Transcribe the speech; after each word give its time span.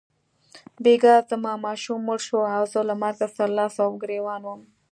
بیګا 0.83 1.15
زما 1.29 1.53
ماشوم 1.65 1.99
مړ 2.07 2.19
شو 2.27 2.39
او 2.55 2.63
زه 2.71 2.79
له 2.89 2.95
مرګ 3.01 3.19
سره 3.35 3.55
لاس 3.57 3.75
او 3.85 3.91
ګرېوان 4.03 4.41
وم. 4.45 4.61